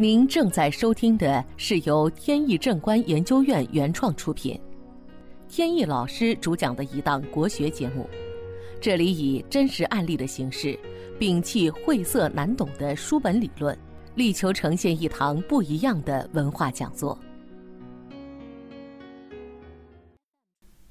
[0.00, 4.58] 您正在收听的是由天意正观研究院原创出品，
[5.46, 8.08] 天意老师主讲的一档国学节目。
[8.80, 10.74] 这里以真实案例的形式，
[11.18, 13.78] 摒弃晦涩难懂的书本理论，
[14.14, 17.18] 力求呈现一堂不一样的文化讲座。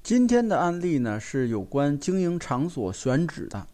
[0.04, 3.66] 今天的案例呢，是有关经营场所选址的。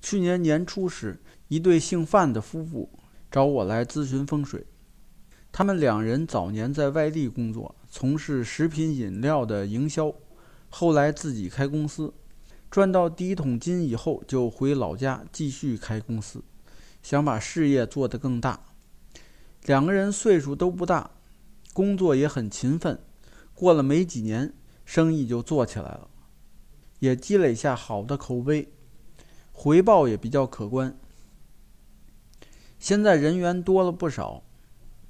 [0.00, 2.88] 去年年初时，一对姓范的夫妇
[3.34, 4.64] 找我来咨询风水。
[5.50, 10.14] 他们两人早年在外地工作，从事食品饮料的营销，
[10.70, 12.14] 后来自己开公司，
[12.70, 16.44] 赚到第一桶金以后，就回老家继续开公司，
[17.02, 18.60] 想把事业做得更大。
[19.64, 21.10] 两个人岁数都不大，
[21.72, 23.00] 工作也很勤奋。
[23.52, 24.54] 过了没几年，
[24.84, 26.08] 生意就做起来了，
[27.00, 28.68] 也积累下好的口碑，
[29.50, 30.96] 回报也比较可观。
[32.84, 34.42] 现在人员多了不少，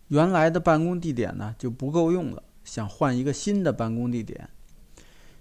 [0.07, 4.49] 原来的办公地点呢就不够用了，想换一个新的办公地点。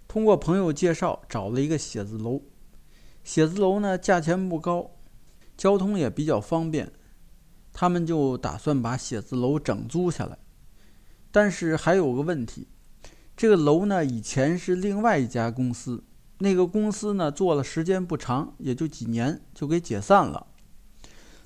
[0.08, 2.42] 通过朋友介绍找了一个写字楼，
[3.24, 4.90] 写字楼呢价钱不高，
[5.56, 6.92] 交通也比较方便，
[7.72, 10.36] 他们就打算把写字楼整租下来。
[11.32, 12.68] 但是还有个问题。
[13.38, 16.04] 这个楼呢，以前是另外一家公司，
[16.40, 20.48] 那个公司呢做了时间不长，也就几年就给解散了，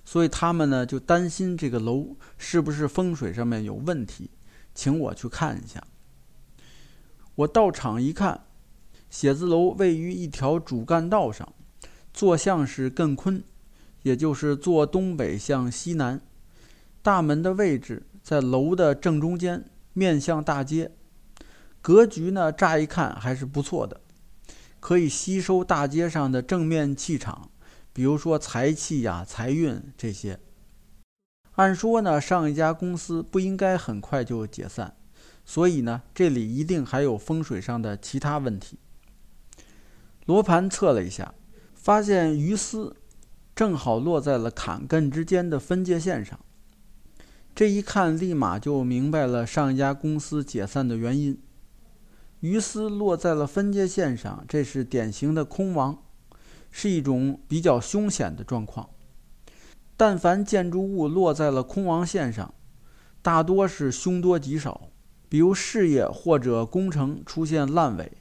[0.10, 4.30] 所以他们呢就担心这个楼是不是风水上面有问题，
[4.74, 5.84] 请我去看一下。
[7.36, 8.46] 我到场一看，
[9.10, 11.52] 写字楼位于一条主干道上，
[12.14, 13.44] 坐向是艮坤，
[14.04, 16.22] 也就是坐东北向西南，
[17.02, 20.94] 大门的位置在楼的正中间，面向大街。
[21.82, 24.00] 格局呢，乍一看还是不错的，
[24.80, 27.52] 可以吸收大街上的正面气场，
[27.98, 30.40] 比如说财气呀、财运这些。
[31.54, 34.96] 按说呢，上一家公司不应该很快就解散，
[35.44, 38.78] 所以呢，这里一定还有风水上的其他问题。
[40.28, 41.34] 罗盘测了一下，
[41.74, 42.96] 发现鱼丝
[43.56, 46.40] 正好落在了坎艮之间的分界线上，
[47.56, 51.42] 这一看立马就明白了上一家公司解散的原因。
[52.42, 56.04] 鱼丝落在了分界线上，这是典型的空亡，
[56.80, 58.88] 是一种比较凶险的状况。
[59.98, 62.54] 但凡建筑物落在了空亡线上，
[63.24, 64.92] 大多是凶多吉少，
[65.28, 68.12] 比如事业或者工程出现烂尾。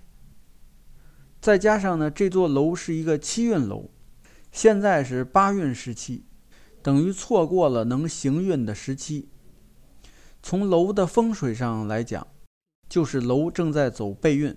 [1.38, 3.90] 再加上呢，这座楼是一个七运楼，
[4.50, 6.24] 现在是八运时期，
[6.82, 9.28] 等于错过了能行运的时期。
[10.42, 12.26] 从楼的风水上来讲，
[12.88, 14.56] 就是楼正在走背运，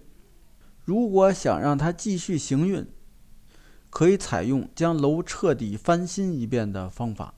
[0.85, 2.87] 如果想让它继续行运，
[3.89, 7.33] 可以采用将楼彻底翻新一遍的方法，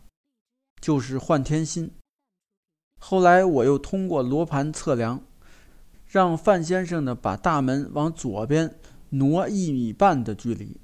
[0.80, 1.92] 就是换天心。
[3.00, 5.24] 后来我又通过罗盘测量，
[6.06, 8.76] 让范先生呢把大门往左边
[9.10, 10.78] 挪一米半的距离，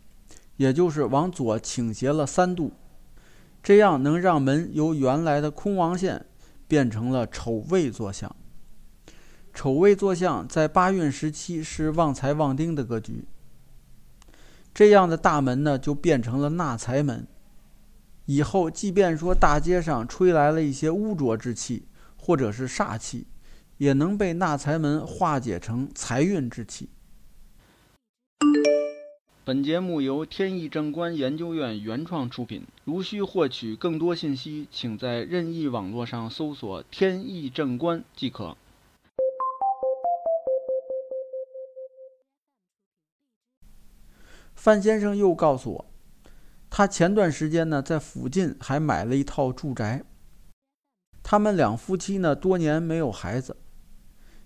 [0.55, 2.71] 也就是往左倾斜了三度，
[3.61, 6.25] 这样能让门由原来的空亡线
[6.67, 8.35] 变成了丑位坐向。
[9.53, 13.25] 丑位坐向在八运时期是旺财旺丁的格局，
[14.77, 17.25] 这样的大门呢就变成了纳财门。
[18.27, 23.25] 以后即便说大街上吹来了一些污浊之气或者是煞气，
[23.77, 26.89] 也能被纳财门化解成财运之气。
[29.43, 32.61] 本节目由天意正观研究院原创出品。
[32.83, 38.55] 如需获取更多信息，请在任意网络上搜索“天意正观”即可。
[44.67, 45.85] 范先生又告诉我，
[46.69, 50.03] 他前段时间呢在附近还买了一套住宅。
[51.23, 53.55] 他们两夫妻呢多年没有孩子，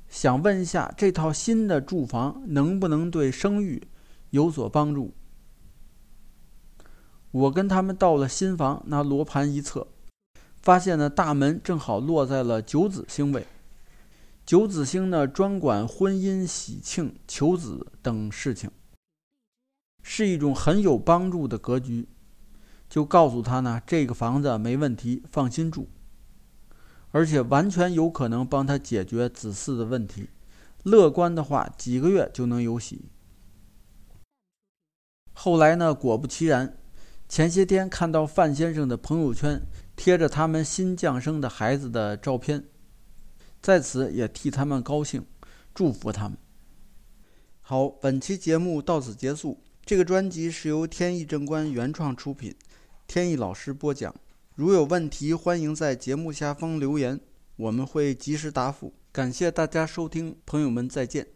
[0.07, 3.81] 想问一下这套新的住房能不能对生育
[4.29, 5.15] 有所帮助。
[7.31, 9.87] 我跟他们到了新房，拿罗盘一测，
[10.61, 13.47] 发现呢大门正好落在了九子星位。
[14.45, 18.69] 九子星呢专管婚姻、喜庆、求子等事情。
[20.03, 22.07] 是一种很有帮助的格局，
[22.89, 25.87] 就告诉他呢，这个房子没问题，放心住，
[27.11, 30.29] 而且完全有可能帮他解决子嗣的问题。
[30.83, 33.05] 乐观的话，几个月就能有喜。
[35.33, 36.77] 后来呢，果不其然，
[37.29, 39.61] 前些天看到范先生的朋友圈
[39.95, 42.65] 贴着他们新降生的孩子的照片，
[43.61, 45.25] 在此也替他们高兴，
[45.73, 46.37] 祝福他们。
[47.61, 49.61] 好，本期节目到此结束。
[49.83, 52.55] 这个专辑是由天意正观原创出品，
[53.07, 54.13] 天意老师播讲。
[54.55, 57.19] 如有问题，欢迎在节目下方留言，
[57.55, 58.93] 我们会及时答复。
[59.11, 61.27] 感谢大家收听，朋友们再见。